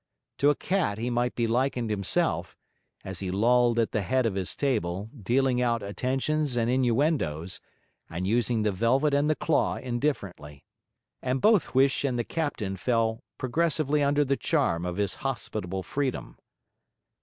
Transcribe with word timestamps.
To 0.39 0.49
a 0.49 0.55
cat 0.55 0.97
he 0.97 1.11
might 1.11 1.35
be 1.35 1.45
likened 1.45 1.91
himself, 1.91 2.57
as 3.05 3.19
he 3.19 3.29
lolled 3.29 3.77
at 3.77 3.91
the 3.91 4.01
head 4.01 4.25
of 4.25 4.33
his 4.33 4.55
table, 4.55 5.11
dealing 5.15 5.61
out 5.61 5.83
attentions 5.83 6.57
and 6.57 6.71
innuendoes, 6.71 7.61
and 8.09 8.25
using 8.25 8.63
the 8.63 8.71
velvet 8.71 9.13
and 9.13 9.29
the 9.29 9.35
claw 9.35 9.75
indifferently. 9.75 10.65
And 11.21 11.39
both 11.39 11.73
Huish 11.73 12.03
and 12.03 12.17
the 12.17 12.23
captain 12.23 12.77
fell 12.77 13.21
progressively 13.37 14.01
under 14.01 14.25
the 14.25 14.37
charm 14.37 14.87
of 14.87 14.97
his 14.97 15.17
hospitable 15.21 15.83
freedom. 15.83 16.39